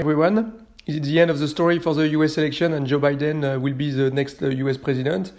[0.00, 0.66] everyone.
[0.86, 3.60] Is it the end of the story for the US election and Joe Biden uh,
[3.60, 5.32] will be the next uh, US president?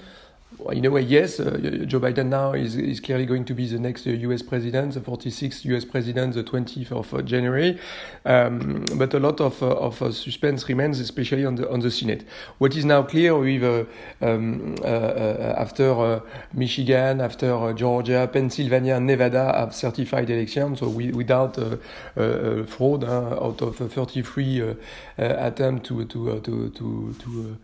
[0.70, 3.80] In a way, yes, uh, Joe Biden now is, is clearly going to be the
[3.80, 7.80] next US uh, president, the 46th US president, the 20th of uh, January.
[8.26, 11.92] Um, but a lot of, uh, of uh, suspense remains, especially on the on the
[11.92, 12.26] Senate.
[12.60, 13.88] What is now clear with
[14.22, 16.22] um, after
[16.54, 21.56] Michigan, after Georgia, Pennsylvania, Nevada have certified elections, so we, without
[22.68, 24.76] fraud, out of 33
[25.18, 27.58] attempts to to to to, to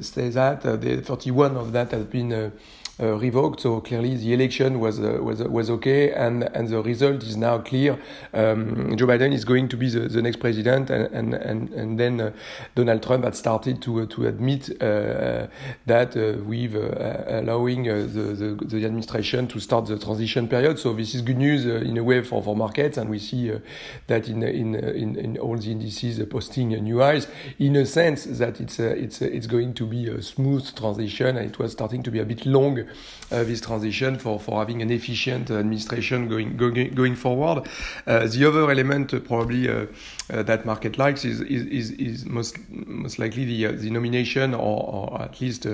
[0.00, 0.64] say that.
[0.64, 2.52] Uh, the 31 of that has been
[2.98, 3.60] uh, uh, revoked.
[3.60, 7.58] So clearly, the election was uh, was was okay, and and the result is now
[7.58, 7.98] clear.
[8.32, 11.98] Um, Joe Biden is going to be the, the next president, and and and, and
[11.98, 12.32] then uh,
[12.74, 16.14] Donald Trump had started to to admit that
[16.46, 20.78] with allowing the, the, the administration to start the transition period.
[20.78, 23.52] So this is good news in a way for for markets, and we see
[24.06, 27.28] that in in in, in all the indices posting new highs.
[27.58, 31.58] In a sense that it's it's it's going to be a smooth transition, and it
[31.58, 32.85] was starting to be a bit long uh,
[33.32, 37.68] Uh, this transition for, for having an efficient administration going going, going forward.
[38.06, 39.86] Uh, the other element uh, probably uh,
[40.30, 45.10] uh, that market likes is is, is, is most most likely the the nomination or,
[45.10, 45.66] or at least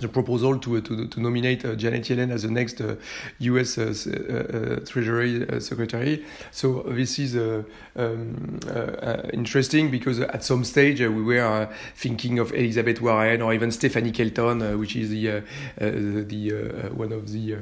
[0.00, 2.96] the proposal to, uh, to, to nominate uh, Janet Yellen as the next uh,
[3.38, 3.78] U.S.
[3.78, 6.24] Uh, uh, uh Treasury uh, Secretary.
[6.50, 7.62] So this is uh,
[7.96, 13.70] um, uh, interesting because at some stage we were thinking of Elizabeth Warren or even
[13.70, 15.42] Stephanie Kelton, which is the
[15.76, 17.56] the one of the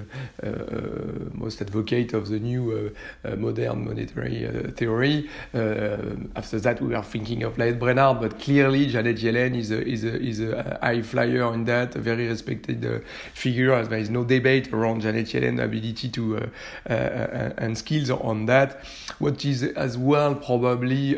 [1.35, 2.95] most advocate of the new
[3.37, 5.29] modern monetary theory.
[5.55, 10.05] after that, we were thinking of Lael Brainard, but clearly Janet Yellen is a, is
[10.05, 12.99] a, is a high flyer in that, very respected uh,
[13.35, 16.47] figure, as there is no debate around Janet Yellen's ability to uh,
[16.91, 18.85] uh, and skills on that.
[19.19, 21.17] What is as well probably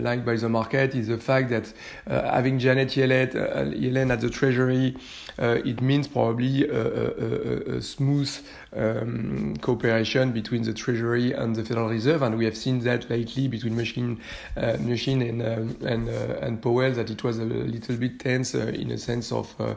[0.00, 1.72] liked by the market is the fact that
[2.06, 3.32] having Janet Yellen,
[3.74, 4.96] Yellen at the Treasury,
[5.38, 8.30] it means probably a, a, a smooth
[8.76, 13.48] um, cooperation between the Treasury and the Federal Reserve, and we have seen that lately
[13.48, 14.18] between Mnuchin,
[14.56, 18.54] uh, Mnuchin and um, and uh, and Powell that it was a little bit tense
[18.54, 19.74] uh, in a sense of uh, uh,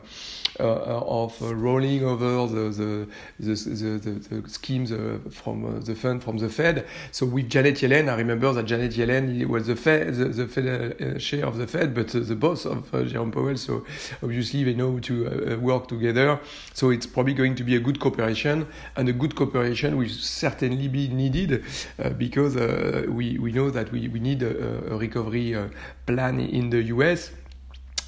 [0.59, 3.07] Uh, uh, of uh, rolling over the the
[3.39, 3.55] the,
[3.99, 6.85] the, the schemes uh, from the fund from the Fed.
[7.11, 11.45] So with Janet Yellen, I remember that Janet Yellen was the Fed the, Fed chair
[11.45, 13.55] of the Fed, but the boss of Jerome Powell.
[13.55, 13.85] So
[14.21, 16.39] obviously they know to work together.
[16.73, 18.67] So it's probably going to be a good cooperation
[18.97, 21.63] and a good cooperation will certainly be needed
[21.97, 25.69] uh, because uh, we, we know that we, we need a, a recovery uh,
[26.05, 27.31] plan in the US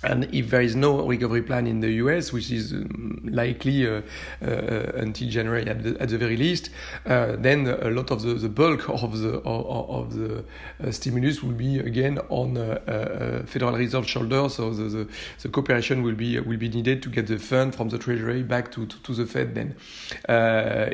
[0.04, 3.03] and if there is no recovery plan in the US, which is um,
[3.34, 4.02] likely uh,
[4.42, 6.70] uh, until January at the, at the very least,
[7.06, 10.44] uh, then a lot of the, the bulk of the of, the
[10.84, 14.56] uh, stimulus will be again on uh, uh, Federal Reserve shoulders.
[14.56, 15.08] So the, the,
[15.42, 18.72] the, cooperation will be will be needed to get the fund from the Treasury back
[18.74, 19.56] to, to, to the Fed.
[19.56, 19.76] Then,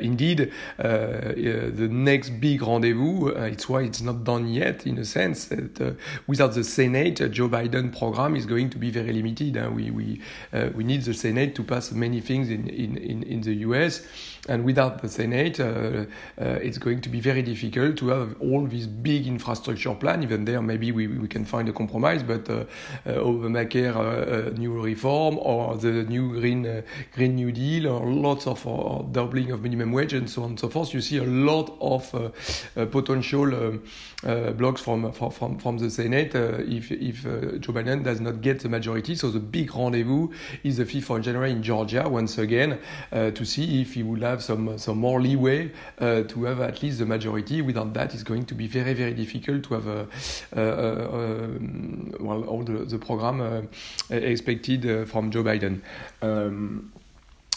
[0.01, 3.29] indeed, the next big rendezvous.
[3.29, 7.97] it's why it's not done yet, in a sense that without the Senate, Joe Biden
[7.97, 9.55] program is going to be very limited.
[9.55, 9.75] Hein.
[9.75, 10.21] We, we,
[10.75, 14.05] we need the Senate to pass many things in, in, in, in the US.
[14.47, 18.65] And without the Senate, uh, uh, it's going to be very difficult to have all
[18.67, 20.23] this big infrastructure plan.
[20.23, 22.65] Even there, maybe we, we can find a compromise, but uh,
[23.05, 26.83] Obamacare uh, new reform or the new Green
[27.15, 28.63] Green New Deal or lots of
[29.11, 30.93] doubling of minimum wage and so on and so forth.
[30.93, 32.03] You see a lot of
[32.91, 33.83] potential um,
[34.57, 37.23] blocks from, from, from the Senate if, if
[37.61, 39.15] Joe Biden does not get the majority.
[39.15, 40.29] So the big rendezvous
[40.63, 42.77] is the 5th of January in Georgia once again
[43.11, 46.99] to see if he will have some some more leeway uh, to have at least
[46.99, 47.61] the majority.
[47.61, 50.07] Without that, it's going to be very very difficult to have a,
[52.19, 53.61] well all the, the program uh,
[54.09, 55.81] expected from Joe Biden.
[56.21, 56.91] Um,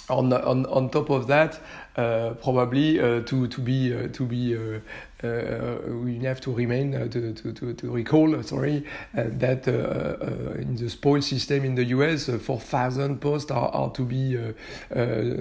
[0.09, 1.61] on, on, on top of that,
[1.97, 4.81] uh, probably uh, to to be uh, to be uh,
[5.23, 8.85] Uh, we have to remain uh, to, to, to, to, recall uh, sorry
[9.17, 14.03] uh, that uh, in the spoil system in the US 4,000 posts are, are to
[14.03, 14.37] be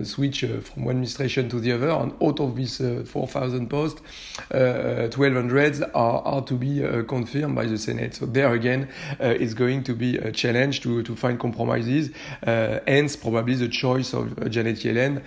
[0.03, 1.89] switched from one administration to the other.
[1.89, 4.01] And out of these 4,000 posts
[4.51, 8.15] 1,200 are, are to be confirmed by the Senate.
[8.15, 8.87] So there again
[9.19, 12.11] it's going to be a challenge to, to find compromises
[12.43, 15.23] hence probably the choice of Janet Yellen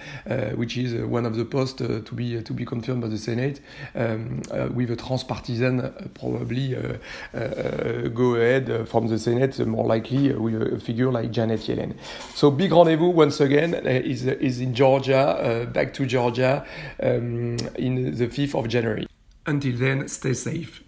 [0.56, 3.60] which is one of the posts to be to be confirmed by the Senate.
[3.94, 9.08] Um, uh, Euh, euh, with a transpartisan uh, probably uh, uh go ahead uh, from
[9.08, 11.94] the Senate, uh, more likely with a figure like Janet Yellen.
[12.34, 16.64] So big rendezvous once again is is in Georgia, back to Georgia
[17.02, 19.06] um, in the 5th of January.
[19.46, 20.82] Until then, stay safe.